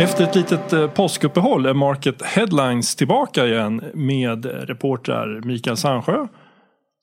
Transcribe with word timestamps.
Efter 0.00 0.24
ett 0.24 0.34
litet 0.34 0.72
eh, 0.72 0.90
påskuppehåll 0.90 1.66
är 1.66 1.74
Market 1.74 2.22
Headlines 2.22 2.96
tillbaka 2.96 3.46
igen 3.46 3.82
med 3.94 4.44
reportrar 4.68 5.40
Mikael 5.44 5.76
Sandsjö, 5.76 6.26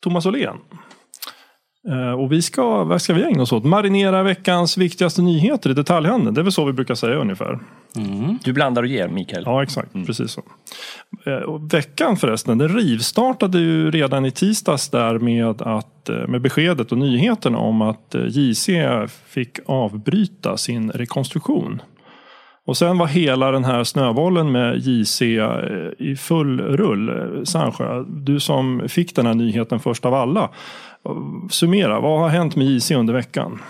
Thomas 0.03 0.25
Åhlén. 0.25 0.57
Eh, 1.89 2.11
Och 2.11 2.31
vi 2.31 2.41
ska, 2.41 2.83
vad 2.83 3.01
ska 3.01 3.13
vi 3.13 3.23
ägna 3.23 3.41
oss 3.41 3.51
åt? 3.51 3.63
Marinera 3.63 4.23
veckans 4.23 4.77
viktigaste 4.77 5.21
nyheter 5.21 5.69
i 5.69 5.73
detaljhandeln. 5.73 6.33
Det 6.33 6.41
är 6.41 6.43
väl 6.43 6.51
så 6.51 6.65
vi 6.65 6.73
brukar 6.73 6.95
säga 6.95 7.15
ungefär. 7.15 7.59
Du 8.43 8.53
blandar 8.53 8.81
och 8.83 8.87
ger, 8.87 9.07
Mikael. 9.07 9.43
Ja, 9.45 9.63
exakt. 9.63 9.93
Precis 9.93 10.31
så. 10.31 10.41
Eh, 11.25 11.37
Och 11.37 11.73
veckan 11.73 12.17
förresten, 12.17 12.57
den 12.57 12.69
rivstartade 12.69 13.59
ju 13.59 13.91
redan 13.91 14.25
i 14.25 14.31
tisdags 14.31 14.89
där 14.89 15.19
med, 15.19 15.61
att, 15.61 16.09
med 16.27 16.41
beskedet 16.41 16.91
och 16.91 16.97
nyheterna 16.97 17.57
om 17.57 17.81
att 17.81 18.15
JC 18.29 18.69
fick 19.27 19.59
avbryta 19.65 20.57
sin 20.57 20.91
rekonstruktion. 20.91 21.81
Och 22.67 22.77
sen 22.77 22.97
var 22.97 23.07
hela 23.07 23.51
den 23.51 23.65
här 23.65 23.83
snöbollen 23.83 24.51
med 24.51 24.77
JC 24.77 25.21
eh, 25.21 25.49
i 25.97 26.15
full 26.15 26.61
rull. 26.61 27.41
Sandsjö, 27.45 28.03
du 28.07 28.39
som 28.39 28.89
fick 28.89 29.15
den 29.15 29.25
här 29.25 29.33
nyheten 29.33 29.79
först 29.79 30.05
av 30.05 30.13
alla. 30.13 30.49
Summera, 31.49 31.99
vad 31.99 32.19
har 32.19 32.29
hänt 32.29 32.55
med 32.55 32.67
JC 32.67 32.91
under 32.91 33.13
veckan? 33.13 33.61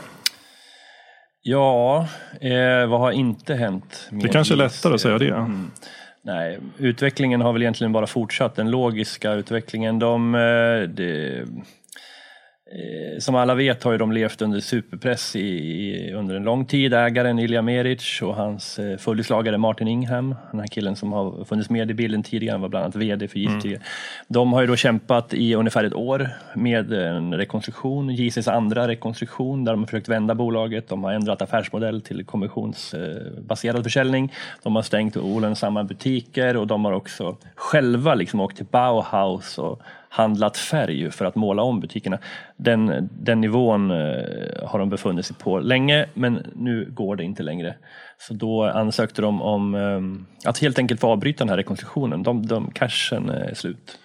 Ja, 1.41 2.07
eh, 2.41 2.89
vad 2.89 2.99
har 2.99 3.11
inte 3.11 3.55
hänt? 3.55 4.07
med 4.11 4.23
Det 4.23 4.29
kanske 4.29 4.53
är 4.53 4.57
lättare 4.57 4.93
att 4.93 5.01
säga 5.01 5.17
det. 5.17 5.29
Mm. 5.29 5.71
Nej, 6.21 6.59
utvecklingen 6.77 7.41
har 7.41 7.53
väl 7.53 7.61
egentligen 7.61 7.91
bara 7.91 8.07
fortsatt. 8.07 8.55
Den 8.55 8.71
logiska 8.71 9.33
utvecklingen. 9.33 9.99
De, 9.99 10.35
eh, 10.35 11.05
eh, 11.05 11.47
som 13.19 13.35
alla 13.35 13.55
vet 13.55 13.83
har 13.83 13.91
ju 13.91 13.97
de 13.97 14.11
levt 14.11 14.41
under 14.41 14.59
superpress 14.59 15.35
i, 15.35 15.39
i, 15.39 16.13
under 16.13 16.35
en 16.35 16.43
lång 16.43 16.65
tid. 16.65 16.93
Ägaren 16.93 17.39
Ilja 17.39 17.61
Meric 17.61 18.21
och 18.21 18.35
hans 18.35 18.79
eh, 18.79 18.97
följeslagare 18.97 19.57
Martin 19.57 19.87
Ingham, 19.87 20.35
den 20.51 20.59
här 20.59 20.67
killen 20.67 20.95
som 20.95 21.11
har 21.11 21.45
funnits 21.45 21.69
med 21.69 21.91
i 21.91 21.93
bilden 21.93 22.23
tidigare, 22.23 22.53
han 22.53 22.61
var 22.61 22.69
bland 22.69 22.83
annat 22.83 22.95
VD 22.95 23.27
för 23.27 23.39
JC. 23.39 23.61
tidigare. 23.61 23.83
De 24.27 24.53
har 24.53 24.61
ju 24.61 24.67
då 24.67 24.75
kämpat 24.75 25.33
i 25.33 25.55
ungefär 25.55 25.83
ett 25.83 25.93
år 25.93 26.29
med 26.55 26.93
en 26.93 27.33
rekonstruktion, 27.33 28.09
JCs 28.09 28.47
andra 28.47 28.87
rekonstruktion 28.87 29.63
där 29.63 29.71
de 29.71 29.79
har 29.79 29.87
försökt 29.87 30.09
vända 30.09 30.35
bolaget. 30.35 30.89
De 30.89 31.03
har 31.03 31.11
ändrat 31.13 31.41
affärsmodell 31.41 32.01
till 32.01 32.25
kommissionsbaserad 32.25 33.83
försäljning. 33.83 34.33
De 34.63 34.75
har 34.75 34.83
stängt 34.83 35.17
olönsamma 35.17 35.83
butiker 35.83 36.57
och 36.57 36.67
de 36.67 36.85
har 36.85 36.91
också 36.91 37.37
själva 37.55 38.15
liksom 38.15 38.39
åkt 38.39 38.57
till 38.57 38.65
Bauhaus 38.65 39.57
och 39.57 39.81
handlat 40.09 40.57
färg 40.57 41.11
för 41.11 41.25
att 41.25 41.35
måla 41.35 41.61
om 41.63 41.79
butikerna. 41.79 42.17
Den, 42.57 43.09
den 43.11 43.41
nivån 43.41 43.91
eh, 43.91 43.97
har 44.65 44.79
de 44.79 44.89
befunnit 44.89 45.25
sig 45.25 45.35
på 45.35 45.59
länge 45.59 46.05
men 46.13 46.45
nu 46.55 46.87
går 46.91 47.15
det 47.15 47.23
inte 47.23 47.43
längre. 47.43 47.75
Så 48.17 48.33
då 48.33 48.63
ansökte 48.63 49.21
de 49.21 49.41
om 49.41 49.75
eh, 49.75 50.49
att 50.49 50.57
helt 50.59 50.79
enkelt 50.79 50.99
få 51.01 51.07
avbryta 51.07 51.43
den 51.43 51.49
här 51.49 51.57
rekonstruktionen. 51.57 52.23
De, 52.23 52.45
de, 52.47 52.71
cashen 52.71 53.29
är 53.29 53.53
slut. 53.53 53.99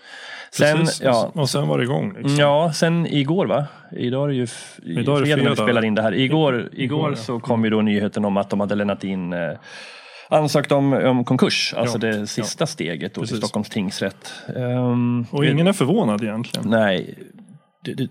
Sen, 0.50 0.78
Precis. 0.78 1.02
ja, 1.02 1.30
Och 1.34 1.50
sen 1.50 1.68
var 1.68 1.78
det 1.78 1.84
igång. 1.84 2.12
Liksom. 2.16 2.36
Ja, 2.36 2.72
sen 2.74 3.06
igår 3.06 3.46
va? 3.46 3.66
Idag 3.92 4.24
är 4.24 4.28
det 4.28 4.34
ju 4.34 4.44
f- 4.44 4.80
i 4.82 4.98
Idag 4.98 5.16
är 5.16 5.20
det 5.20 5.26
fredag 5.26 5.42
när 5.42 5.50
vi 5.50 5.56
spelar 5.56 5.84
in 5.84 5.94
det 5.94 6.02
här. 6.02 6.14
Igår, 6.14 6.54
igår, 6.54 6.70
Igår, 6.72 7.10
ja. 7.10 7.16
så 7.16 7.40
kom 7.40 7.64
ju 7.64 7.70
då 7.70 7.82
nyheten 7.82 8.24
om 8.24 8.36
att 8.36 8.50
de 8.50 8.60
hade 8.60 8.74
lämnat 8.74 9.04
in 9.04 9.32
eh, 9.32 9.50
ansökt 10.32 10.72
om, 10.72 10.92
om 10.92 11.24
konkurs, 11.24 11.74
alltså 11.76 11.98
Ja, 12.06 12.12
det 12.12 12.26
sista 12.26 12.66
steget 12.66 13.14
då 13.14 13.26
till. 13.26 13.36
Stockholms 13.36 13.68
tingsrätt. 13.68 14.32
Ehm, 14.56 15.26
Och 15.30 15.44
ingen 15.44 15.66
är 15.66 15.72
förvånad 15.72 16.22
egentligen. 16.22 16.70
Nej, 16.70 17.14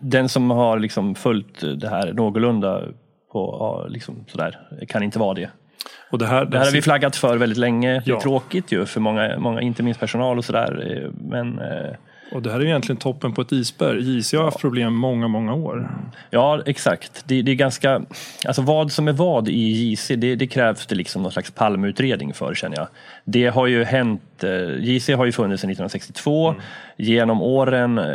den 0.02 0.30
som 0.30 0.52
har 0.52 0.80
liksom 0.80 1.16
följt 1.16 1.62
det 1.82 1.90
här 1.90 2.14
någorlunda 2.14 2.82
på, 3.32 3.58
ja, 3.60 3.88
liksom 3.90 4.26
sådär, 4.28 4.60
kan 4.88 5.04
inte 5.04 5.20
vara 5.20 5.34
det. 5.34 5.50
Och 6.12 6.18
det 6.20 6.26
här, 6.26 6.46
Det 6.46 6.58
här 6.58 6.66
har 6.66 6.72
vi 6.72 6.82
flaggat 6.82 7.16
för 7.16 7.38
väldigt 7.38 7.58
länge. 7.58 7.94
Det 7.94 8.02
Ja. 8.06 8.16
är 8.16 8.20
tråkigt 8.20 8.72
ju 8.72 8.86
för 8.86 9.00
många, 9.00 9.40
många 9.40 9.62
inte 9.62 9.84
minst 9.84 10.00
personal 10.00 10.38
och 10.38 10.46
sådär. 10.46 11.02
eh, 11.06 11.12
Men 11.30 11.60
eh, 11.60 11.96
Och 12.32 12.42
det 12.42 12.52
här 12.52 12.60
är 12.60 12.66
egentligen 12.66 12.98
toppen 12.98 13.34
på 13.34 13.42
ett 13.42 13.52
isberg. 13.52 14.18
JC 14.18 14.34
har 14.34 14.44
haft 14.44 14.60
problem 14.60 14.94
många, 14.94 15.28
många 15.28 15.54
år. 15.54 15.92
Ja, 16.30 16.62
exakt. 16.66 17.24
Det, 17.28 17.42
det 17.42 17.52
är 17.52 17.56
ganska, 17.56 18.02
alltså 18.46 18.62
vad 18.62 18.92
som 18.92 19.08
är 19.08 19.12
vad 19.14 19.48
i 19.48 19.92
JC, 19.92 20.08
det, 20.18 20.36
det 20.36 20.48
krävs 20.48 20.86
det 20.88 20.96
liksom 20.96 21.22
någon 21.24 21.32
slags 21.32 21.52
palmutredning 21.52 22.34
för 22.34 22.54
känner 22.54 22.78
jag. 22.78 22.88
Det 23.26 23.48
har 23.48 23.68
ju 23.68 23.84
hänt, 23.84 24.44
eh, 24.44 24.84
JC 24.84 25.10
har 25.10 25.26
ju 25.26 25.32
funnits 25.32 25.62
sedan 25.62 25.70
1962. 25.70 26.56
Genom 26.98 27.42
åren, 27.42 27.98
eh, 27.98 28.06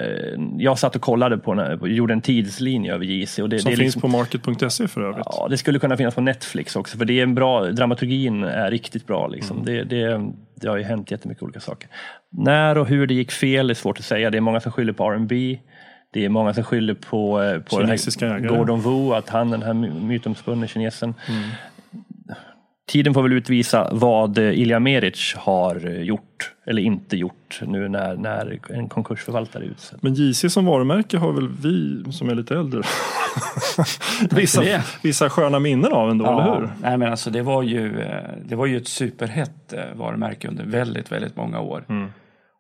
jag 0.59 0.79
satt 0.79 0.97
och 0.97 1.03
kollade 1.03 1.39
på, 1.39 1.55
den 1.55 1.67
här- 1.67 1.87
gjorde 1.87 2.13
en 2.13 2.21
tidslinje 2.21 2.95
över 2.95 3.05
JC. 3.05 3.39
Och 3.43 3.49
det, 3.49 3.59
Som 3.59 3.71
det 3.71 3.77
finns 3.77 3.95
liksom, 3.95 4.01
på 4.01 4.09
market.se 4.09 4.89
för 4.89 5.01
övrigt. 5.01 5.27
Ja, 5.31 5.47
det 5.51 5.59
skulle 5.59 5.79
kunna 5.79 5.97
finnas 5.97 6.15
på 6.15 6.21
Netflix 6.21 6.77
också 6.77 6.99
för 6.99 7.05
det 7.05 7.19
är 7.19 7.23
en 7.23 7.35
bra, 7.35 7.65
dramaturgin 7.65 8.45
är 8.45 8.71
riktigt 8.71 9.07
bra. 9.07 9.27
Liksom. 9.29 9.57
Mm. 9.59 9.67
Det, 9.67 9.85
det, 9.85 10.31
det 10.57 10.69
har 10.69 10.77
ju 10.77 10.83
hänt 10.85 11.11
jättemycket 11.11 11.43
olika 11.43 11.61
saker. 11.61 11.89
När 12.31 12.79
och 12.79 12.87
hur 12.87 13.07
det 13.07 13.15
gick 13.15 13.33
fel 13.33 13.71
är 13.71 13.75
svårt 13.75 13.99
att 13.99 14.05
säga. 14.05 14.31
Det 14.31 14.37
är 14.37 14.41
många 14.41 14.61
som 14.61 14.73
skyller 14.73 14.93
på 14.93 15.11
R&B. 15.13 15.59
Det 16.13 16.25
är 16.25 16.29
många 16.29 16.55
som 16.55 16.65
skyller 16.65 16.95
på, 16.95 17.43
eh, 17.43 17.59
på 17.61 17.79
den 17.81 17.89
här. 17.89 17.97
Gordon 18.59 18.81
Wu, 18.81 19.15
att 19.15 19.29
han 19.29 19.51
den 19.51 19.63
här 19.63 19.75
my- 19.75 19.91
mytomspunne 19.91 20.67
kinesen. 20.69 21.15
Mm. 21.29 21.49
Tiden 22.89 23.15
får 23.15 23.23
väl 23.23 23.33
utvisa 23.33 23.89
vad 23.93 24.39
eh, 24.39 24.61
Ilja 24.61 24.81
Meric 24.81 25.35
har 25.37 25.87
eh, 25.87 26.03
gjort 26.03 26.53
eller 26.67 26.83
inte 26.83 27.17
gjort 27.17 27.61
nu 27.67 27.89
när, 27.89 28.17
när 28.17 28.59
en 28.71 28.89
konkursförvaltare 28.89 29.65
är 29.65 29.69
utsedd. 29.69 29.99
Men 30.03 30.15
JC 30.15 30.53
som 30.53 30.65
varumärke 30.65 31.19
har 31.19 31.33
väl 31.33 31.49
vi 31.49 32.05
som 32.13 32.29
är 32.29 32.35
lite 32.35 32.55
äldre 32.55 32.83
vissa, 34.31 34.63
vissa 35.03 35.31
sköna 35.31 35.59
minnen 35.59 35.93
av 35.93 36.11
ändå, 36.11 36.25
eller 36.25 36.55
hur? 36.55 36.71
Nej, 36.83 36.99
men 36.99 37.11
alltså, 37.11 37.31
det, 37.31 37.43
var 37.43 37.63
ju, 37.63 38.01
eh, 38.01 38.31
det 38.45 38.57
var 38.57 38.67
ju 38.67 38.77
ett 38.77 38.89
superhett 38.89 39.75
varumärke 39.95 40.49
under 40.49 40.65
väldigt, 40.65 41.13
väldigt 41.13 41.37
många 41.37 41.61
år. 41.61 41.85
Mm. 41.89 42.09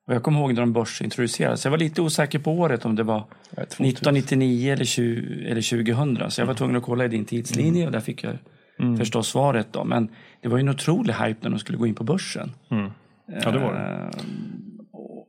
Och 0.06 0.14
jag 0.14 0.22
kommer 0.22 0.41
ihåg 0.41 0.54
när 0.54 0.60
de 0.60 0.72
börsintroducerades. 0.72 1.64
Jag 1.64 1.70
var 1.70 1.78
lite 1.78 2.03
osäker 2.03 2.38
på 2.38 2.53
året 2.53 2.84
om 2.84 2.97
det 2.97 3.03
var 3.03 3.25
1999 3.50 4.72
eller, 4.72 4.84
20, 4.84 5.50
eller 5.50 5.84
2000. 5.84 6.31
Så 6.31 6.41
jag 6.41 6.47
var 6.47 6.54
tvungen 6.54 6.76
att 6.76 6.82
kolla 6.82 7.04
i 7.04 7.08
din 7.08 7.25
tidslinje 7.25 7.87
och 7.87 7.93
där 7.93 8.00
fick 8.00 8.25
jag 8.25 8.32
förstås 8.98 9.28
svaret. 9.28 9.72
Då. 9.72 9.84
Men 9.84 10.09
det 10.41 10.48
var 10.48 10.56
ju 10.59 10.60
en 10.60 10.69
otrolig 10.69 11.14
hype 11.14 11.38
när 11.42 11.50
de 11.50 11.59
skulle 11.59 11.78
gå 11.78 11.87
in 11.87 11.94
på 11.94 12.04
börsen. 12.04 12.53
Mm. 12.70 12.91
Ja, 13.26 13.50
det 13.50 13.59
var 13.59 13.72
det. 13.75 13.81
Eh, 13.81 14.25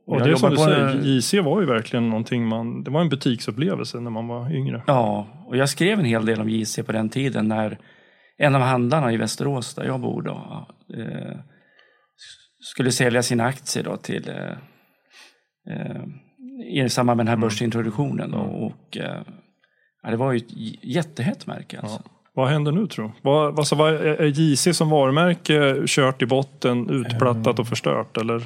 Och 0.06 0.16
jag 0.20 0.26
det 0.26 0.30
är 0.32 0.36
som 0.36 0.50
du 0.50 0.56
säger, 0.56 0.86
en- 0.86 1.02
JC 1.04 1.34
var 1.34 1.60
ju 1.60 1.66
verkligen 1.66 2.08
någonting 2.10 2.46
man, 2.48 2.82
det 2.84 2.90
var 2.90 3.00
en 3.00 3.08
butiksupplevelse 3.08 4.00
när 4.00 4.10
man 4.10 4.28
var 4.28 4.52
yngre. 4.54 4.82
Ja, 4.86 5.26
och 5.46 5.56
jag 5.56 5.68
skrev 5.68 5.98
en 5.98 6.04
hel 6.04 6.26
del 6.26 6.40
om 6.40 6.48
JC 6.48 6.78
på 6.86 6.92
den 6.92 7.08
tiden 7.08 7.48
när 7.48 7.78
en 8.38 8.54
av 8.54 8.60
handlarna 8.62 9.12
i 9.12 9.16
Västerås, 9.16 9.74
där 9.74 9.84
jag 9.84 10.00
bor, 10.00 10.22
då, 10.22 10.66
eh, 10.98 11.38
skulle 12.60 12.92
sälja 12.92 13.22
sina 13.22 13.44
aktier 13.44 13.84
då 13.84 13.96
till 13.96 14.28
eh, 14.28 14.52
eh, 15.76 16.02
i 16.84 16.88
samband 16.88 17.16
med 17.16 17.26
den 17.26 17.28
här 17.28 17.34
Mm. 17.36 17.46
börsintroduktionen. 17.48 18.30
Då, 18.30 18.38
och, 18.38 18.96
eh, 18.96 19.22
ja, 20.02 20.10
det 20.10 20.16
var 20.16 20.32
ju 20.32 20.36
ett 20.36 20.84
jättehett 20.84 21.46
märke. 21.46 21.80
Alltså. 21.80 22.02
Vad 22.34 22.48
händer 22.48 22.72
nu 22.72 22.86
tror 22.86 23.04
du? 23.06 23.10
Vad, 23.22 23.58
alltså, 23.58 23.74
vad 23.74 23.94
är, 23.94 24.22
JC 24.40 24.76
som 24.76 24.90
varumärke 24.90 25.74
kört 25.86 26.22
i 26.22 26.26
botten, 26.26 26.90
utplattat 26.90 27.58
och 27.58 27.68
förstört? 27.68 28.16
Eller 28.16 28.42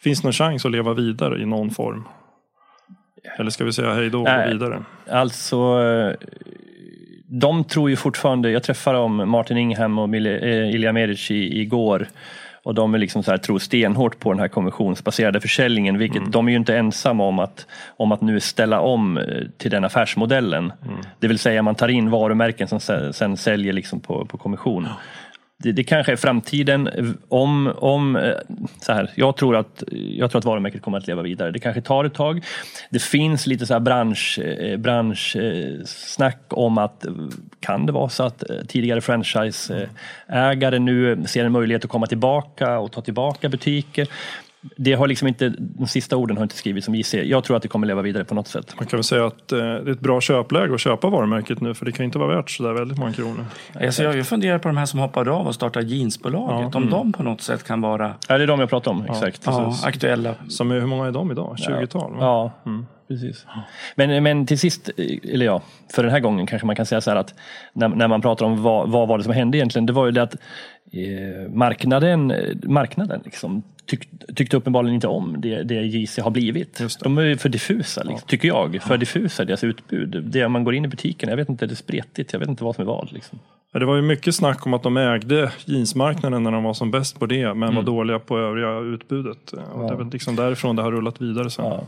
finns 0.00 0.20
det 0.20 0.26
någon 0.26 0.32
chans 0.32 0.64
att 0.64 0.72
leva 0.72 0.94
vidare 0.94 1.42
i 1.42 1.46
någon 1.46 1.70
form? 1.70 2.04
Eller 3.38 3.50
ska 3.50 3.64
vi 3.64 3.72
säga 3.72 3.94
hej 3.94 4.10
då 4.10 4.18
och 4.20 4.24
gå 4.26 4.30
vidare? 4.52 4.82
Alltså, 5.10 5.56
eh, 5.56 6.28
de 7.26 7.64
tror 7.64 7.90
ju 7.90 7.96
fortfarande, 7.96 8.50
jag 8.50 8.62
träffade 8.62 8.98
om 8.98 9.28
Martin 9.30 9.56
Ingham 9.56 9.98
och 9.98 10.14
eh, 10.14 10.74
Ilja 10.74 10.92
Meric 10.92 11.30
i- 11.30 11.60
igår 11.60 12.06
och 12.62 12.74
de 12.74 12.94
är 12.94 12.98
liksom 12.98 13.22
så 13.22 13.30
här, 13.30 13.38
tror 13.38 13.58
stenhårt 13.58 14.18
på 14.18 14.32
den 14.32 14.40
här 14.40 14.48
konventionsbaserade 14.48 15.40
försäljningen, 15.40 15.98
vilket 15.98 16.32
de 16.32 16.46
är 16.46 16.50
ju 16.50 16.56
inte 16.56 16.76
ensamma 16.76 17.24
om 17.24 17.38
att, 17.38 17.66
om 17.96 18.12
att 18.12 18.20
nu 18.20 18.40
ställa 18.40 18.80
om 18.80 19.18
eh, 19.18 19.24
till 19.56 19.70
den 19.70 19.84
affärsmodellen. 19.84 20.72
Det 21.18 21.28
vill 21.28 21.38
säga 21.38 21.62
man 21.62 21.74
tar 21.74 21.88
in 21.88 22.10
varumärken 22.10 22.68
som 22.68 22.80
se- 22.80 23.12
sen 23.12 23.36
säljer 23.36 23.72
liksom 23.72 24.00
på, 24.00 24.24
på 24.26 24.38
kommission. 24.38 24.86
Det, 25.62 25.72
det 25.72 25.84
kanske 25.84 26.12
är 26.12 26.16
framtiden. 26.16 27.16
Om, 27.28 27.72
om, 27.76 28.16
eh, 28.16 28.32
så 28.80 28.92
här, 28.92 29.10
jag, 29.14 29.36
tror 29.36 29.56
att, 29.56 29.82
jag 29.92 30.30
tror 30.30 30.38
att 30.38 30.44
varumärket 30.44 30.82
kommer 30.82 30.98
att 30.98 31.06
leva 31.06 31.22
vidare. 31.22 31.50
Det 31.50 31.58
kanske 31.58 31.80
tar 31.80 32.04
ett 32.04 32.14
tag. 32.14 32.44
Det 32.90 33.02
finns 33.02 33.46
lite 33.46 33.66
så 33.66 33.72
här 33.72 33.80
bransch, 33.80 34.38
eh, 34.38 34.76
branschsnack 34.76 36.38
eh, 36.50 36.58
om 36.58 36.78
att 36.78 37.06
kan 37.60 37.86
det 37.86 37.92
vara 37.92 38.08
så 38.08 38.22
att 38.22 38.44
tidigare 38.68 39.00
franchiseägare 39.00 40.78
nu 40.78 41.24
ser 41.26 41.44
en 41.44 41.52
möjlighet 41.52 41.84
att 41.84 41.90
komma 41.90 42.06
tillbaka 42.06 42.78
och 42.78 42.92
ta 42.92 43.00
tillbaka 43.00 43.48
butiker. 43.48 44.08
Det 44.76 44.92
har 44.92 45.06
liksom 45.06 45.28
inte, 45.28 45.54
de 45.58 45.86
sista 45.86 46.16
orden 46.16 46.36
har 46.36 46.42
inte 46.42 46.56
skrivits 46.56 46.84
som 46.84 46.94
JC. 46.94 47.14
Jag 47.14 47.44
tror 47.44 47.56
att 47.56 47.62
det 47.62 47.68
kommer 47.68 47.86
leva 47.86 48.02
vidare 48.02 48.24
på 48.24 48.34
något 48.34 48.48
sätt. 48.48 48.74
Man 48.76 48.86
kan 48.86 48.96
väl 48.96 49.04
säga 49.04 49.26
att 49.26 49.52
eh, 49.52 49.58
det 49.58 49.64
är 49.64 49.88
ett 49.88 50.00
bra 50.00 50.20
köpläge 50.20 50.74
att 50.74 50.80
köpa 50.80 51.08
varumärket 51.08 51.60
nu 51.60 51.74
för 51.74 51.86
det 51.86 51.92
kan 51.92 52.04
inte 52.04 52.18
vara 52.18 52.36
värt 52.36 52.50
så 52.50 52.62
där 52.62 52.72
väldigt 52.72 52.98
många 52.98 53.12
kronor. 53.12 53.44
Alltså, 53.80 54.02
jag 54.02 54.26
funderar 54.26 54.58
på 54.58 54.68
de 54.68 54.76
här 54.76 54.86
som 54.86 55.00
hoppade 55.00 55.30
av 55.30 55.46
och 55.46 55.54
startade 55.54 55.86
jeansbolaget. 55.86 56.74
Om 56.74 56.90
de 56.90 57.12
på 57.12 57.22
något 57.22 57.40
sätt 57.40 57.64
kan 57.64 57.80
vara 57.80 58.14
Ja, 58.28 58.38
det 58.38 58.44
är 58.44 58.46
de 58.46 58.60
jag 58.60 58.70
pratar 58.70 58.90
om, 58.90 59.04
exakt. 59.04 59.42
ja, 59.46 59.74
aktuella. 59.84 60.34
Som 60.48 60.70
är, 60.70 60.80
hur 60.80 60.86
många 60.86 61.06
är 61.06 61.12
de 61.12 61.30
idag? 61.30 61.56
20-tal? 61.58 62.12
va? 62.12 62.18
Ja, 62.20 62.52
precis. 63.08 63.46
Men, 63.94 64.22
men 64.22 64.46
till 64.46 64.58
sist, 64.58 64.90
eller 65.24 65.46
ja, 65.46 65.62
för 65.94 66.02
den 66.02 66.12
här 66.12 66.20
gången 66.20 66.46
kanske 66.46 66.66
man 66.66 66.76
kan 66.76 66.86
säga 66.86 67.00
så 67.00 67.10
här 67.10 67.16
att 67.16 67.34
när, 67.72 67.88
när 67.88 68.08
man 68.08 68.20
pratar 68.20 68.46
om 68.46 68.62
vad, 68.62 68.90
vad 68.90 69.08
var 69.08 69.18
det 69.18 69.24
som 69.24 69.32
hände 69.32 69.58
egentligen, 69.58 69.86
det 69.86 69.92
var 69.92 70.06
ju 70.06 70.12
det 70.12 70.22
att 70.22 70.36
eh, 70.92 71.52
marknaden, 71.52 72.32
marknaden 72.62 73.20
liksom, 73.24 73.62
tyck, 73.86 74.08
tyckte 74.34 74.56
uppenbarligen 74.56 74.94
inte 74.94 75.08
om 75.08 75.40
det, 75.40 75.62
det 75.62 75.74
JC 75.74 76.18
har 76.18 76.30
blivit. 76.30 76.82
De 77.02 77.18
är 77.18 77.36
för 77.36 77.48
diffusa, 77.48 78.02
liksom, 78.02 78.28
tycker 78.28 78.48
jag. 78.48 78.82
För 78.82 78.98
diffusa 78.98 79.44
deras 79.44 79.64
utbud. 79.64 80.24
Det 80.24 80.48
man 80.48 80.64
går 80.64 80.74
in 80.74 80.84
i 80.84 80.88
butiken, 80.88 81.28
jag 81.28 81.36
vet 81.36 81.48
inte, 81.48 81.66
det 81.66 81.72
är 81.72 81.76
spretigt, 81.76 82.32
jag 82.32 82.40
vet 82.40 82.48
inte 82.48 82.64
vad 82.64 82.74
som 82.74 82.82
är 82.82 82.86
vad. 82.86 83.12
Liksom. 83.12 83.38
Ja, 83.72 83.78
det 83.78 83.86
var 83.86 83.96
ju 83.96 84.02
mycket 84.02 84.34
snack 84.34 84.66
om 84.66 84.74
att 84.74 84.82
de 84.82 84.96
ägde 84.96 85.52
jeansmarknaden 85.64 86.42
när 86.42 86.50
de 86.50 86.64
var 86.64 86.74
som 86.74 86.90
bäst 86.90 87.18
på 87.18 87.26
det, 87.26 87.54
men 87.54 87.74
var 87.74 87.82
dåliga 87.82 88.18
på 88.18 88.38
övriga 88.38 88.78
utbudet. 88.78 89.52
Och 89.52 89.86
Det 89.86 89.92
är 89.92 89.96
väl 89.96 90.10
liksom 90.10 90.36
därifrån 90.36 90.76
det 90.76 90.82
har 90.82 90.92
rullat 90.92 91.22
vidare 91.22 91.50
sen. 91.50 91.64
Ja. 91.64 91.86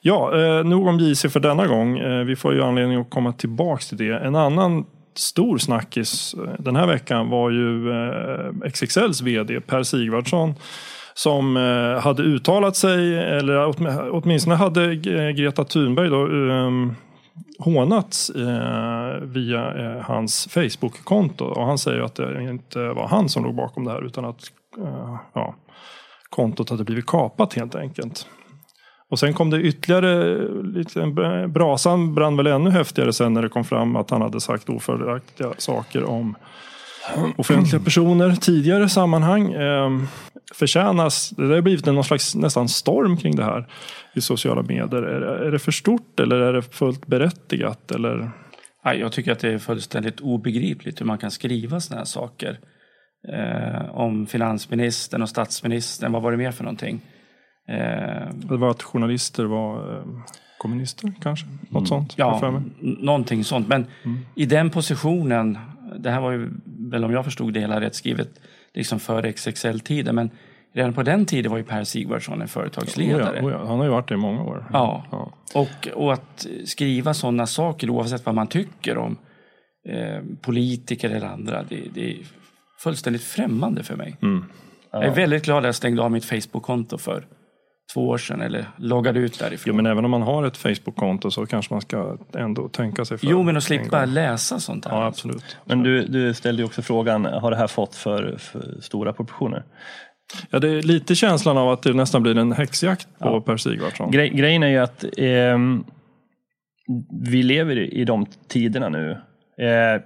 Ja, 0.00 0.40
eh, 0.40 0.64
nog 0.64 0.86
om 0.86 0.98
JC 0.98 1.26
för 1.32 1.40
denna 1.40 1.66
gång. 1.66 1.98
Eh, 1.98 2.24
vi 2.24 2.36
får 2.36 2.54
ju 2.54 2.62
anledning 2.62 3.00
att 3.00 3.10
komma 3.10 3.32
tillbaks 3.32 3.88
till 3.88 3.98
det. 3.98 4.18
En 4.18 4.34
annan 4.34 4.84
stor 5.18 5.58
snackis 5.58 6.34
eh, 6.34 6.54
den 6.58 6.76
här 6.76 6.86
veckan 6.86 7.30
var 7.30 7.50
ju 7.50 7.90
eh, 7.90 8.70
XXLs 8.70 9.20
vd 9.20 9.60
Per 9.60 9.82
Sigvardsson 9.82 10.54
som 11.14 11.56
eh, 11.56 12.02
hade 12.02 12.22
uttalat 12.22 12.76
sig, 12.76 13.18
eller 13.18 13.74
åtminstone 14.12 14.56
hade 14.56 14.96
Greta 15.32 15.64
Thunberg 15.64 16.08
då, 16.08 16.26
ehm, 16.52 16.94
hånats 17.58 18.30
eh, 18.30 19.20
via 19.20 19.74
eh, 19.74 20.02
hans 20.02 20.48
Facebook-konto. 20.50 21.44
Och 21.44 21.66
han 21.66 21.78
säger 21.78 22.00
att 22.00 22.14
det 22.14 22.42
inte 22.42 22.88
var 22.88 23.08
han 23.08 23.28
som 23.28 23.44
låg 23.44 23.54
bakom 23.54 23.84
det 23.84 23.90
här 23.90 24.06
utan 24.06 24.24
att 24.24 24.42
eh, 24.78 25.16
ja, 25.32 25.54
kontot 26.30 26.70
hade 26.70 26.84
blivit 26.84 27.06
kapat 27.06 27.54
helt 27.54 27.74
enkelt. 27.74 28.26
Och 29.10 29.18
sen 29.18 29.34
kom 29.34 29.50
det 29.50 29.60
ytterligare, 29.62 30.32
eh, 30.42 30.62
lite, 30.62 31.06
brasan 31.48 32.14
brann 32.14 32.36
väl 32.36 32.46
ännu 32.46 32.70
häftigare 32.70 33.12
sen 33.12 33.32
när 33.34 33.42
det 33.42 33.48
kom 33.48 33.64
fram 33.64 33.96
att 33.96 34.10
han 34.10 34.22
hade 34.22 34.40
sagt 34.40 34.68
ofördelaktiga 34.68 35.52
saker 35.58 36.04
om 36.04 36.34
offentliga 37.36 37.82
personer 37.82 38.30
tidigare 38.36 38.88
sammanhang. 38.88 39.52
Eh, 39.52 39.90
förtjänas, 40.54 41.30
det 41.30 41.42
har 41.54 41.60
blivit 41.60 41.86
någon 41.86 42.04
slags 42.04 42.34
nästan 42.34 42.68
storm 42.68 43.16
kring 43.16 43.36
det 43.36 43.44
här 43.44 43.66
i 44.14 44.20
sociala 44.20 44.62
medier. 44.62 45.02
Är, 45.02 45.20
det- 45.20 45.46
är 45.46 45.50
det 45.50 45.58
för 45.58 45.72
stort 45.72 46.20
eller 46.20 46.36
är 46.36 46.52
det 46.52 46.62
fullt 46.62 47.06
berättigat? 47.06 47.90
Eller? 47.90 48.30
Jag 48.84 49.12
tycker 49.12 49.32
att 49.32 49.38
det 49.38 49.48
är 49.52 49.58
fullständigt 49.58 50.20
obegripligt 50.20 51.00
hur 51.00 51.06
man 51.06 51.18
kan 51.18 51.30
skriva 51.30 51.80
sådana 51.80 52.00
här 52.00 52.04
saker. 52.06 52.58
Eh, 53.32 53.90
om 53.96 54.26
finansministern 54.26 55.22
och 55.22 55.28
statsministern, 55.28 56.12
vad 56.12 56.22
var 56.22 56.30
det 56.30 56.36
mer 56.36 56.50
för 56.52 56.64
någonting? 56.64 57.00
Eh, 57.68 58.28
Det 58.34 58.56
var 58.56 58.70
att 58.70 58.82
journalister 58.82 59.44
var 59.44 59.96
eh, 59.98 60.04
kommunister 60.58 61.12
kanske? 61.22 61.46
Något 61.68 61.88
sånt? 61.88 62.14
ja, 62.16 62.62
någonting 62.80 63.44
sånt. 63.44 63.68
Men 63.68 63.86
i 64.34 64.46
den 64.46 64.70
positionen, 64.70 65.58
det 65.98 66.10
här 66.10 66.20
var 66.20 66.32
ju 66.32 66.50
väl 66.64 67.04
om 67.04 67.12
jag 67.12 67.24
förstod 67.24 67.52
det 67.54 67.60
hela 67.60 67.80
rätt 67.80 67.94
skrivet 67.94 68.40
liksom 68.74 69.00
före 69.00 69.32
XXL-tiden, 69.32 70.14
men 70.14 70.30
redan 70.74 70.92
på 70.92 71.02
den 71.02 71.26
tiden 71.26 71.50
var 71.50 71.58
ju 71.58 71.64
Per 71.64 71.84
Sigvardsson 71.84 72.42
en 72.42 72.48
företagsledare. 72.48 73.22
Oh 73.30 73.36
ja, 73.36 73.42
oh 73.46 73.52
ja. 73.52 73.66
Han 73.66 73.76
har 73.78 73.84
ju 73.84 73.90
varit 73.90 74.08
det 74.08 74.14
i 74.14 74.18
många 74.18 74.42
år. 74.42 74.64
Ja. 74.72 75.04
Ja. 75.10 75.32
Och, 75.54 75.88
och 75.94 76.12
att 76.12 76.46
skriva 76.64 77.14
sådana 77.14 77.46
saker 77.46 77.90
oavsett 77.90 78.26
vad 78.26 78.34
man 78.34 78.46
tycker 78.46 78.98
om 78.98 79.16
eh, 79.88 80.22
politiker 80.40 81.10
eller 81.10 81.26
andra, 81.26 81.62
det, 81.62 81.80
det 81.94 82.10
är 82.10 82.16
fullständigt 82.78 83.22
främmande 83.22 83.82
för 83.82 83.96
mig. 83.96 84.16
Jag 84.92 85.04
är 85.04 85.14
väldigt 85.14 85.44
glad 85.44 85.58
att 85.58 85.64
jag 85.64 85.74
stängde 85.74 86.02
av 86.02 86.10
mitt 86.10 86.24
Facebook-konto 86.24 86.98
för 86.98 87.26
två 87.96 88.08
år 88.08 88.18
sedan 88.18 88.40
eller 88.40 88.64
loggade 88.76 89.20
ut 89.20 89.38
därifrån. 89.38 89.70
Jo, 89.70 89.74
men 89.74 89.86
även 89.86 90.04
om 90.04 90.10
man 90.10 90.22
har 90.22 90.44
ett 90.44 90.56
Facebook-konto 90.56 91.30
så 91.30 91.46
kanske 91.46 91.74
man 91.74 91.80
ska 91.80 92.18
ändå 92.34 92.68
tänka 92.68 93.04
sig 93.04 93.18
för. 93.18 93.26
Jo, 93.26 93.42
men 93.42 93.56
att 93.56 93.62
slippa 93.62 94.04
läsa 94.04 94.60
sånt 94.60 94.84
här. 94.84 94.96
Ja, 94.96 95.06
absolut. 95.06 95.56
Men 95.64 95.82
du, 95.82 96.06
du 96.06 96.34
ställde 96.34 96.62
ju 96.62 96.66
också 96.66 96.82
frågan, 96.82 97.24
har 97.24 97.50
det 97.50 97.56
här 97.56 97.66
fått 97.66 97.94
för, 97.94 98.36
för 98.38 98.80
stora 98.80 99.12
proportioner? 99.12 99.64
Ja, 100.50 100.58
det 100.58 100.68
är 100.68 100.82
lite 100.82 101.14
känslan 101.14 101.58
av 101.58 101.70
att 101.70 101.82
det 101.82 101.92
nästan 101.92 102.22
blir 102.22 102.38
en 102.38 102.52
häxjakt 102.52 103.08
på 103.18 103.40
Per 103.40 103.56
Sigvardsson. 103.56 104.10
Grej, 104.10 104.28
grejen 104.28 104.62
är 104.62 104.68
ju 104.68 104.78
att 104.78 105.04
ehm, 105.18 105.84
vi 107.22 107.42
lever 107.42 107.76
i 107.76 108.04
de 108.04 108.26
tiderna 108.48 108.88
nu 108.88 109.10
eh, 109.60 110.02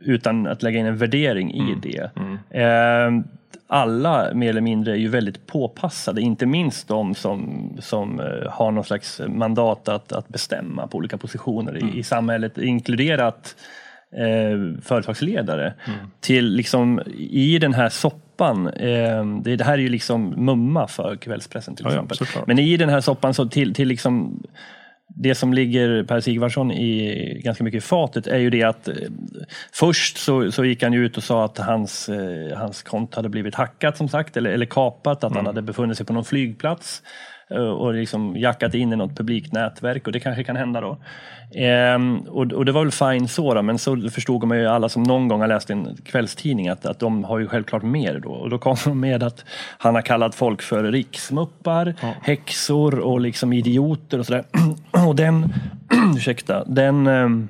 utan 0.00 0.46
att 0.46 0.62
lägga 0.62 0.78
in 0.78 0.86
en 0.86 0.96
värdering 0.96 1.54
i 1.54 1.74
det. 1.82 2.10
Ehm, 2.60 3.24
alla 3.66 4.34
mer 4.34 4.50
eller 4.50 4.60
mindre 4.60 4.92
är 4.92 4.96
ju 4.96 5.08
väldigt 5.08 5.46
påpassade, 5.46 6.20
inte 6.20 6.46
minst 6.46 6.88
de 6.88 7.14
som, 7.14 7.70
som 7.80 8.20
eh, 8.20 8.50
har 8.50 8.70
någon 8.70 8.84
slags 8.84 9.20
mandat 9.28 9.88
att, 9.88 10.12
att 10.12 10.28
bestämma 10.28 10.86
på 10.86 10.98
olika 10.98 11.18
positioner 11.18 11.84
i, 11.84 11.98
i 11.98 12.02
samhället, 12.02 12.58
inkluderat 12.58 13.56
eh, 14.16 14.82
företagsledare. 14.82 15.74
Till 16.20 16.44
liksom, 16.54 17.00
I 17.18 17.58
den 17.58 17.74
här 17.74 17.88
soppan, 17.88 18.66
eh, 18.68 19.24
det, 19.42 19.56
det 19.56 19.64
här 19.64 19.72
är 19.74 19.78
ju 19.82 19.88
liksom 19.88 20.28
mumma 20.36 20.86
för 20.86 21.16
kvällspressen 21.16 21.74
till 21.76 21.84
Ja, 21.84 21.90
ja, 21.90 21.94
exempel. 21.94 22.16
såklart. 22.16 22.46
Men 22.46 22.58
i 22.58 22.76
den 22.76 22.88
här 22.88 23.00
soppan 23.00 23.34
så 23.34 23.48
till, 23.48 23.74
till 23.74 23.88
liksom 23.88 24.42
det 25.14 25.34
som 25.34 25.52
ligger 25.52 26.04
Per 26.04 26.20
Sigvardsson 26.20 26.72
i 26.72 27.40
ganska 27.44 27.64
mycket 27.64 27.84
i 27.84 27.86
fatet 27.86 28.26
är 28.26 28.38
ju 28.38 28.50
det 28.50 28.62
att 28.62 28.88
eh, 28.88 28.94
först 29.72 30.18
så, 30.18 30.52
så 30.52 30.64
gick 30.64 30.82
han 30.82 30.92
ju 30.92 31.04
ut 31.04 31.16
och 31.16 31.22
sa 31.22 31.44
att 31.44 31.58
hans, 31.58 32.08
eh, 32.08 32.58
hans 32.58 32.82
konto 32.82 33.16
hade 33.16 33.28
blivit 33.28 33.54
hackat 33.54 33.96
som 33.96 34.08
sagt 34.08 34.36
eller, 34.36 34.50
eller 34.50 34.66
kapat, 34.66 35.24
att 35.24 35.34
han 35.34 35.46
hade 35.46 35.62
befunnit 35.62 35.96
sig 35.96 36.06
på 36.06 36.12
någon 36.12 36.24
flygplats 36.24 37.02
och 37.58 37.94
liksom 37.94 38.36
jackat 38.36 38.74
in 38.74 38.92
i 38.92 38.96
något 38.96 39.16
publikt 39.16 39.52
nätverk 39.52 40.06
och 40.06 40.12
det 40.12 40.20
kanske 40.20 40.44
kan 40.44 40.56
hända 40.56 40.80
då. 40.80 40.98
Ehm, 41.54 42.18
och, 42.18 42.52
och 42.52 42.64
det 42.64 42.72
var 42.72 42.84
väl 42.84 42.92
fine 42.92 43.28
så 43.28 43.54
då, 43.54 43.62
men 43.62 43.78
så 43.78 43.96
förstod 44.10 44.44
man 44.44 44.58
ju 44.58 44.66
alla 44.66 44.88
som 44.88 45.02
någon 45.02 45.28
gång 45.28 45.40
har 45.40 45.48
läst 45.48 45.70
en 45.70 45.96
kvällstidning 46.04 46.68
att, 46.68 46.86
att 46.86 46.98
de 46.98 47.24
har 47.24 47.38
ju 47.38 47.46
självklart 47.46 47.82
mer 47.82 48.20
då. 48.22 48.30
Och 48.30 48.50
då 48.50 48.58
kom 48.58 48.76
de 48.84 49.00
med 49.00 49.22
att 49.22 49.44
han 49.78 49.94
har 49.94 50.02
kallat 50.02 50.34
folk 50.34 50.62
för 50.62 50.84
riksmuppar, 50.84 51.94
häxor 52.22 52.98
och 52.98 53.20
liksom 53.20 53.52
idioter 53.52 54.18
och 54.18 54.26
sådär. 54.26 54.44
Och 55.06 55.16
den, 55.16 55.52
ursäkta, 56.16 56.64
den 56.64 57.06
ehm, 57.06 57.48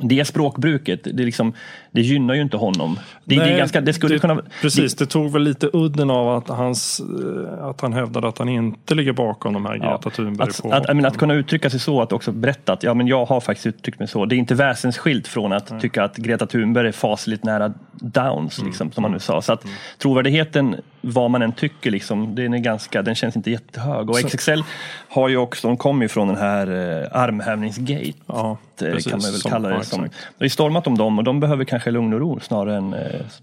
det 0.00 0.24
språkbruket, 0.24 1.00
det, 1.04 1.24
liksom, 1.24 1.52
det 1.90 2.00
gynnar 2.00 2.34
ju 2.34 2.42
inte 2.42 2.56
honom. 2.56 2.98
Det, 3.24 3.34
det, 3.34 3.40
är 3.40 3.46
Nej, 3.46 3.58
ganska, 3.58 3.80
det 3.80 3.92
skulle 3.92 4.14
det, 4.14 4.18
kunna... 4.18 4.42
Precis, 4.62 4.94
det 4.94 5.06
tog 5.06 5.32
väl 5.32 5.42
lite 5.42 5.70
udden 5.72 6.10
av 6.10 6.28
att, 6.28 6.48
hans, 6.48 7.00
eh, 7.00 7.64
att 7.64 7.80
han 7.80 7.92
hävdade 7.92 8.28
att 8.28 8.38
han 8.38 8.48
inte 8.48 8.94
ligger 8.94 9.12
bakom 9.12 9.52
de 9.52 9.66
här 9.66 9.76
Greta 9.76 10.10
Thunberg 10.10 10.48
Att, 10.48 10.62
på. 10.62 10.72
att, 10.72 10.96
menar, 10.96 11.08
att 11.08 11.16
kunna 11.16 11.34
uttrycka 11.34 11.70
sig 11.70 11.80
så, 11.80 12.02
att 12.02 12.12
också 12.12 12.32
berätta 12.32 12.72
att 12.72 12.82
ja, 12.82 12.94
men 12.94 13.06
jag 13.06 13.24
har 13.24 13.40
faktiskt 13.40 13.66
uttryckt 13.66 13.98
mig 13.98 14.08
så. 14.08 14.24
Det 14.24 14.34
är 14.34 14.38
inte 14.38 14.54
väsensskilt 14.54 15.28
från 15.28 15.52
att 15.52 15.80
tycka 15.80 16.04
att 16.04 16.16
Greta 16.16 16.46
Thunberg 16.46 16.88
är 16.88 16.92
fasligt 16.92 17.44
nära 17.44 17.72
downs, 17.92 18.62
liksom, 18.62 18.92
som 18.92 19.02
man 19.02 19.12
nu 19.12 19.18
sa. 19.18 19.42
Så 19.42 19.52
att 19.52 19.64
trovärdigheten, 19.98 20.76
vad 21.00 21.30
man 21.30 21.42
än 21.42 21.52
tycker, 21.52 21.90
liksom, 21.90 22.34
den, 22.34 22.54
är 22.54 22.58
ganska, 22.58 23.02
den 23.02 23.14
känns 23.14 23.36
inte 23.36 23.50
jättehög. 23.50 24.10
Och 24.10 24.18
XXL 24.18 24.60
har 25.08 25.28
ju 25.28 25.36
också, 25.36 25.68
de 25.68 25.76
kommer 25.76 26.02
ju 26.02 26.08
från 26.08 26.28
den 26.28 26.36
här 26.36 26.66
eh, 26.66 27.22
armhävningsgate. 27.22 28.12
Ja, 28.26 28.58
eh, 28.80 28.92
precis, 28.92 29.12
kan 29.12 29.20
man 29.22 29.32
väl 29.32 29.40
kalla 29.40 29.68
det 29.68 29.84
som. 29.84 30.02
Det 30.38 30.44
ju 30.44 30.50
stormat 30.50 30.86
om 30.86 30.98
dem 30.98 31.18
och 31.18 31.24
de 31.24 31.40
behöver 31.40 31.64
kanske 31.64 31.90
lugn 31.90 32.12
och 32.14 32.20
ro 32.20 32.40
snarare 32.40 32.76
än 32.76 32.94
eh, 32.94 33.00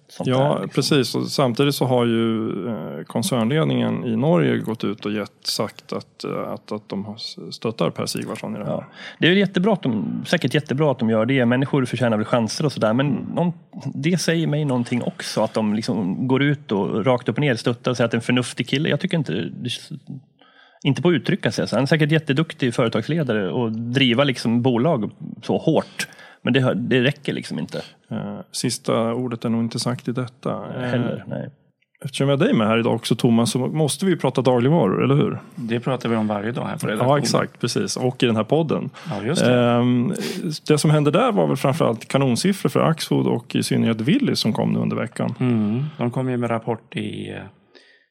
sånt 0.07 0.27
Ja, 0.27 0.37
där. 0.37 0.49
Liksom. 0.49 0.69
precis. 0.69 1.15
Och 1.15 1.27
samtidigt 1.27 1.75
så 1.75 1.85
har 1.85 2.05
ju 2.05 2.49
eh, 2.67 3.03
koncernledningen 3.03 4.05
i 4.05 4.15
Norge 4.15 4.57
gått 4.57 4.83
ut 4.83 5.05
och 5.05 5.11
gett, 5.11 5.31
sagt 5.43 5.93
att, 5.93 6.23
eh, 6.23 6.51
att, 6.53 6.71
att 6.71 6.89
de 6.89 7.15
stöttar 7.51 7.89
Per 7.89 8.05
Sigvardsson 8.05 8.55
i 8.55 8.59
det 8.59 8.65
här. 8.65 8.71
Ja. 8.71 8.85
Det 9.19 9.25
är 9.25 9.31
väl 9.31 9.39
jättebra 9.39 9.73
att 9.73 9.83
de, 9.83 10.23
säkert 10.27 10.53
jättebra 10.53 10.91
att 10.91 10.99
de 10.99 11.09
gör 11.09 11.25
det. 11.25 11.45
Människor 11.45 11.85
förtjänar 11.85 12.17
väl 12.17 12.25
chanser 12.25 12.65
och 12.65 12.71
sådär. 12.71 12.93
Men 12.93 13.07
någon, 13.35 13.53
det 13.93 14.17
säger 14.17 14.47
mig 14.47 14.65
någonting 14.65 15.03
också. 15.03 15.41
Att 15.41 15.53
de 15.53 15.73
liksom 15.73 16.27
går 16.27 16.43
ut 16.43 16.71
och 16.71 17.05
rakt 17.05 17.29
upp 17.29 17.35
och 17.35 17.39
ner 17.45 17.55
stöttar 17.55 17.91
och 17.91 17.97
säger 17.97 18.05
att 18.05 18.11
det 18.11 18.15
är 18.15 18.19
en 18.19 18.21
förnuftig 18.21 18.67
kille. 18.67 18.89
Jag 18.89 18.99
tycker 18.99 19.17
inte 19.17 19.49
inte 20.83 21.01
på 21.01 21.09
att 21.09 21.13
uttrycka 21.13 21.51
sig. 21.51 21.67
Så 21.67 21.75
han 21.75 21.83
är 21.83 21.87
säkert 21.87 22.11
jätteduktig 22.11 22.73
företagsledare 22.73 23.51
och 23.51 23.71
driva 23.71 24.23
liksom 24.23 24.61
bolag 24.61 25.11
så 25.43 25.57
hårt. 25.57 26.07
Men 26.41 26.53
det, 26.53 26.73
det 26.73 27.03
räcker 27.03 27.33
liksom 27.33 27.59
inte 27.59 27.81
Eh, 28.09 28.39
Sista 28.51 29.13
ordet 29.13 29.45
är 29.45 29.49
nog 29.49 29.63
inte 29.63 29.79
sagt 29.79 30.07
i 30.07 30.11
detta. 30.11 30.49
Eh, 30.75 30.81
heller. 30.81 31.23
Nej. 31.27 31.49
Eftersom 32.05 32.27
vi 32.27 32.31
har 32.31 32.37
dig 32.37 32.53
med 32.53 32.67
här 32.67 32.77
idag 32.77 32.95
också 32.95 33.15
Thomas 33.15 33.51
så 33.51 33.59
måste 33.59 34.05
vi 34.05 34.15
prata 34.15 34.41
dagligvaror, 34.41 35.03
eller 35.03 35.15
hur? 35.15 35.39
Det 35.55 35.79
pratar 35.79 36.09
vi 36.09 36.15
om 36.15 36.27
varje 36.27 36.51
dag 36.51 36.65
här 36.65 36.77
på 36.77 36.87
Ja, 36.87 36.91
redaktionen. 36.91 37.17
exakt. 37.21 37.59
Precis. 37.61 37.97
Och 37.97 38.23
i 38.23 38.25
den 38.25 38.35
här 38.35 38.43
podden. 38.43 38.89
Ja, 39.09 39.23
just 39.23 39.45
det. 39.45 39.59
Ehm, 39.61 40.13
det 40.67 40.77
som 40.77 40.91
hände 40.91 41.11
där 41.11 41.31
var 41.31 41.47
väl 41.47 41.57
framförallt 41.57 42.07
kanonsiffror 42.07 42.69
för 42.69 42.79
Axfood 42.79 43.27
och 43.27 43.55
i 43.55 43.63
synnerhet 43.63 44.01
Willys 44.01 44.39
som 44.39 44.53
kom 44.53 44.73
nu 44.73 44.79
under 44.79 44.95
veckan. 44.95 45.35
Mm. 45.39 45.83
De 45.97 46.11
kom 46.11 46.29
ju 46.29 46.37
med 46.37 46.49
rapport 46.49 46.95
i 46.95 47.29
eh, 47.29 47.37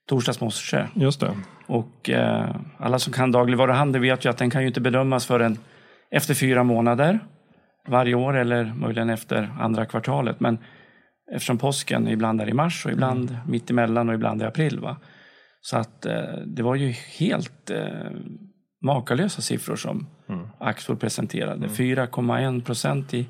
torsdags 0.08 0.40
morse. 0.40 0.84
Just 0.94 1.20
det. 1.20 1.30
Och 1.66 2.10
eh, 2.10 2.44
alla 2.78 2.98
som 2.98 3.12
kan 3.12 3.32
dagligvaruhandel 3.32 4.00
vet 4.02 4.24
ju 4.24 4.30
att 4.30 4.38
den 4.38 4.50
kan 4.50 4.60
ju 4.60 4.66
inte 4.68 4.80
bedömas 4.80 5.26
förrän 5.26 5.58
efter 6.10 6.34
fyra 6.34 6.62
månader 6.64 7.18
varje 7.88 8.14
år 8.14 8.36
eller 8.36 8.72
möjligen 8.76 9.10
efter 9.10 9.50
andra 9.60 9.84
kvartalet. 9.86 10.40
Men 10.40 10.58
eftersom 11.32 11.58
påsken 11.58 12.08
ibland 12.08 12.40
är 12.40 12.48
i 12.48 12.52
mars 12.52 12.86
och 12.86 12.92
ibland 12.92 13.30
Mm. 13.30 13.42
mitt 13.48 13.70
emellan 13.70 14.08
och 14.08 14.14
ibland 14.14 14.42
i 14.42 14.44
april. 14.44 14.80
Va? 14.80 14.96
Så 15.60 15.76
att 15.76 16.06
eh, 16.06 16.22
det 16.46 16.62
var 16.62 16.74
ju 16.74 16.88
helt 17.18 17.70
eh, 17.70 18.10
makalösa 18.82 19.42
siffror 19.42 19.76
som 19.76 20.06
Mm. 20.28 20.46
Axfood 20.60 21.00
presenterade. 21.00 21.66
4,1 21.68 22.64
procent 22.64 23.14
i 23.14 23.26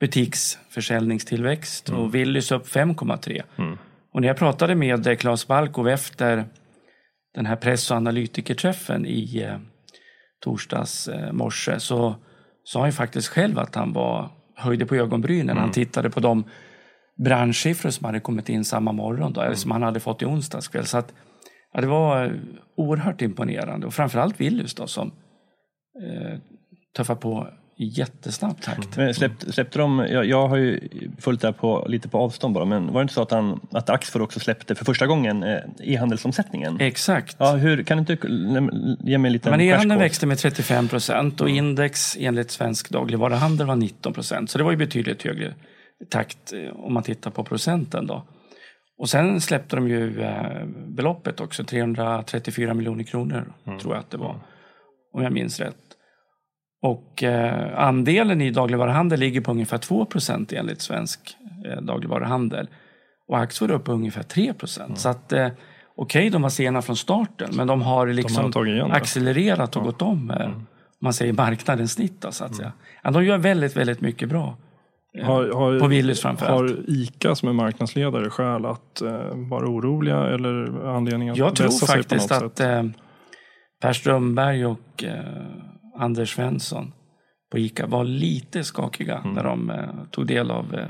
butiksförsäljningstillväxt 0.00 1.88
och 1.88 2.14
Willys 2.14 2.52
upp 2.52 2.66
5,3. 2.66 3.42
Mm. 3.58 3.78
Och 4.12 4.20
när 4.20 4.28
jag 4.28 4.36
pratade 4.36 4.74
med 4.74 5.06
eh, 5.06 5.16
Claes 5.16 5.46
Balkov 5.46 5.88
efter 5.88 6.44
den 7.34 7.46
här 7.46 7.56
press 7.56 7.90
och 7.90 7.96
analytikerträffen 7.96 9.06
i 9.06 9.42
eh, 9.42 9.56
torsdags 10.40 11.08
eh, 11.08 11.32
morse 11.32 11.80
så 11.80 12.14
sa 12.64 12.78
han 12.80 12.88
ju 12.88 12.92
faktiskt 12.92 13.28
själv 13.28 13.58
att 13.58 13.74
han 13.74 13.92
var 13.92 14.30
höjde 14.56 14.86
på 14.86 14.94
ögonbrynen. 14.94 15.56
Han 15.56 15.70
tittade 15.70 16.10
på 16.10 16.20
de 16.20 16.44
branschsiffror 17.16 17.90
som 17.90 18.04
hade 18.04 18.20
kommit 18.20 18.48
in 18.48 18.64
samma 18.64 18.92
morgon, 18.92 19.32
då, 19.32 19.40
eller 19.40 19.54
som 19.54 19.70
han 19.70 19.82
hade 19.82 20.00
fått 20.00 20.22
i 20.22 20.24
onsdags 20.24 20.68
kväll. 20.68 20.86
Så 20.86 20.98
att, 20.98 21.12
ja, 21.72 21.80
det 21.80 21.86
var 21.86 22.24
eh, 22.24 22.32
oerhört 22.76 23.22
imponerande 23.22 23.86
och 23.86 23.94
framförallt 23.94 24.40
Willys 24.40 24.74
då 24.74 24.86
som 24.86 25.12
eh, 26.02 26.38
tuffar 26.96 27.14
på 27.14 27.48
i 27.76 27.84
jättesnabb 27.84 28.60
takt. 28.60 28.96
Men 28.96 29.14
släppte, 29.14 29.52
släppte 29.52 29.78
de, 29.78 30.06
jag, 30.10 30.24
jag 30.24 30.48
har 30.48 30.56
ju 30.56 30.88
följt 31.18 31.40
det 31.40 31.46
här 31.46 31.52
på, 31.52 31.86
lite 31.88 32.08
på 32.08 32.18
avstånd 32.18 32.54
bara, 32.54 32.64
men 32.64 32.86
var 32.86 33.00
det 33.00 33.02
inte 33.02 33.14
så 33.14 33.22
att, 33.22 33.30
han, 33.30 33.60
att 33.72 33.90
Axfood 33.90 34.22
också 34.22 34.40
släppte 34.40 34.74
för 34.74 34.84
första 34.84 35.06
gången 35.06 35.42
eh, 35.42 35.58
e-handelsomsättningen? 35.80 36.80
Exakt. 36.80 37.36
Ja, 37.38 37.52
hur, 37.52 37.82
kan 37.82 38.04
du 38.04 38.12
inte 38.12 38.26
läm- 38.26 38.96
ge 39.00 39.18
mig 39.18 39.40
Men 39.44 39.60
e-handeln 39.60 40.00
växte 40.00 40.26
med 40.26 40.38
35 40.38 40.88
procent 40.88 41.40
och 41.40 41.48
index 41.48 42.16
enligt 42.20 42.50
Svensk 42.50 42.90
dagligvaruhandel 42.90 43.66
var 43.66 43.76
19 43.76 44.12
procent. 44.12 44.50
Så 44.50 44.58
det 44.58 44.64
var 44.64 44.70
ju 44.70 44.76
betydligt 44.76 45.22
högre 45.22 45.54
takt 46.10 46.52
eh, 46.52 46.76
om 46.76 46.94
man 46.94 47.02
tittar 47.02 47.30
på 47.30 47.44
procenten 47.44 48.06
då. 48.06 48.22
Och 48.98 49.08
sen 49.08 49.40
släppte 49.40 49.76
de 49.76 49.88
ju 49.88 50.22
eh, 50.22 50.66
beloppet 50.86 51.40
också, 51.40 51.64
334 51.64 52.74
miljoner 52.74 53.04
kronor 53.04 53.52
tror 53.80 53.94
jag 53.94 54.00
att 54.00 54.10
det 54.10 54.16
var. 54.16 54.36
Om 55.12 55.22
jag 55.22 55.32
minns 55.32 55.60
rätt. 55.60 55.76
Och 56.82 57.22
eh, 57.22 57.78
andelen 57.78 58.40
i 58.40 58.50
dagligvaruhandel 58.50 59.20
ligger 59.20 59.40
på 59.40 59.50
ungefär 59.50 59.78
2 59.78 60.04
procent 60.04 60.52
enligt 60.52 60.80
Svensk 60.80 61.36
eh, 61.66 61.80
dagligvaruhandel. 61.82 62.68
Och 63.28 63.38
Axfood 63.38 63.70
är 63.70 63.74
uppe 63.74 63.84
på 63.84 63.92
ungefär 63.92 64.22
3 64.22 64.52
procent. 64.54 64.98
Så 64.98 65.08
att 65.08 65.32
eh, 65.32 65.48
okej, 65.96 66.30
de 66.30 66.42
var 66.42 66.48
sena 66.48 66.82
från 66.82 66.96
starten, 66.96 67.50
men 67.56 67.66
de 67.66 67.82
har 67.82 68.06
liksom 68.06 68.52
tagit 68.52 68.72
igen 68.72 68.88
det. 68.88 68.94
accelererat 68.94 69.76
och 69.76 69.82
gått 69.82 70.02
om, 70.02 70.30
om 70.30 70.66
man 71.00 71.12
säger 71.12 71.32
marknadens 71.32 71.92
snitt 71.92 72.20
då, 72.20 72.32
så 72.32 72.44
att 72.44 72.56
säga. 72.56 72.72
Ja, 73.02 73.10
de 73.10 73.24
gör 73.24 73.38
väldigt, 73.38 73.76
väldigt 73.76 74.00
mycket 74.00 74.28
bra. 74.28 74.56
Eh, 75.18 75.26
Har, 75.26 75.48
har, 75.48 75.78
på 75.78 75.86
Willys 75.86 76.20
framförallt. 76.20 76.70
Har 76.70 76.78
ICA 76.88 77.34
som 77.34 77.48
är 77.48 77.52
marknadsledare 77.52 78.30
skäl 78.30 78.64
att 78.66 79.00
eh, 79.02 79.10
vara 79.50 79.68
oroliga 79.68 80.26
eller 80.26 80.86
anledning 80.86 81.28
att 81.28 81.36
Jag 81.36 81.56
tror 81.56 81.86
faktiskt 81.86 82.32
att 82.32 82.60
eh, 82.60 82.82
Per 83.82 83.92
Strömberg 83.92 84.66
och 84.66 85.04
eh, 85.04 85.24
Anders 85.98 86.34
Svensson 86.34 86.92
på 87.52 87.58
ICA 87.58 87.86
var 87.86 88.04
lite 88.04 88.64
skakiga 88.64 89.18
Mm. 89.18 89.34
när 89.34 89.44
de 89.44 89.70
eh, 89.70 90.04
tog 90.10 90.26
del 90.26 90.50
av 90.50 90.74
eh, 90.74 90.86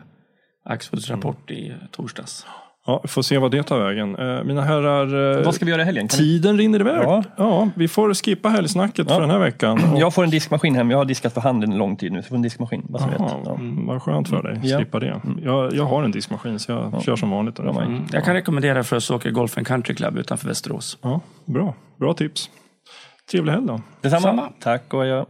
Axfoods 0.64 1.10
rapport 1.10 1.50
i 1.50 1.68
eh, 1.68 1.76
torsdags. 1.90 2.46
Ja, 2.86 3.00
vi 3.02 3.08
får 3.08 3.22
se 3.22 3.38
vad 3.38 3.50
det 3.50 3.62
tar 3.62 3.78
vägen. 3.78 4.16
Eh, 4.16 4.44
mina 4.44 4.62
herrar, 4.62 5.36
eh, 5.38 5.44
Vad 5.44 5.54
ska 5.54 5.64
vi 5.64 5.70
göra 5.70 5.82
i 5.82 5.84
helgen? 5.84 6.08
Kan 6.08 6.18
vi... 6.18 6.24
tiden 6.24 6.58
rinner 6.58 6.80
iväg. 6.80 7.02
Ja. 7.04 7.22
Ja. 7.36 7.68
vi 7.74 7.88
får 7.88 8.14
skippa 8.14 8.48
helgsnacket 8.48 9.06
Ja. 9.08 9.14
för 9.14 9.20
den 9.20 9.30
här 9.30 9.38
veckan. 9.38 9.80
Och, 9.92 10.00
Jag 10.00 10.14
får 10.14 10.24
en 10.24 10.30
diskmaskin 10.30 10.74
hem. 10.74 10.90
Jag 10.90 10.98
har 10.98 11.04
diskat 11.04 11.34
för 11.34 11.40
hand 11.40 11.64
en 11.64 11.78
lång 11.78 11.96
tid 11.96 12.12
nu, 12.12 12.18
så 12.18 12.24
jag 12.24 12.28
får 12.28 12.36
en 12.36 12.42
diskmaskin. 12.42 12.82
Så 12.88 12.92
vet. 13.06 13.14
Jaha, 13.18 13.30
Ja. 13.44 13.58
Vad 13.86 14.02
skönt 14.02 14.28
för 14.28 14.42
dig, 14.42 14.60
Ja. 14.62 14.76
slippa 14.76 14.98
det. 15.00 15.20
Jag, 15.42 15.74
jag 15.74 15.84
har 15.84 16.02
en 16.02 16.10
diskmaskin 16.10 16.58
så 16.58 16.72
jag 16.72 17.02
kör 17.02 17.16
som 17.16 17.30
vanligt. 17.30 17.58
Mm. 17.58 18.02
Jag 18.12 18.24
kan 18.24 18.34
rekommendera 18.34 18.84
för 18.84 18.96
Österåker 18.96 19.30
Golf 19.30 19.58
and 19.58 19.66
Country 19.66 19.94
Club 19.94 20.18
utanför 20.18 20.48
Västerås. 20.48 20.98
Ja, 21.02 21.20
bra. 21.44 21.74
Bra 21.96 22.14
tips. 22.14 22.50
Trevlig 23.30 23.52
helg 23.52 23.66
då. 23.66 23.80
Detsamma. 24.00 24.20
Samma. 24.22 24.48
Tack 24.60 24.94
och 24.94 25.02
adjö. 25.02 25.24